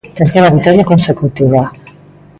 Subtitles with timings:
[0.17, 1.61] Terceira vitoria consecutiva.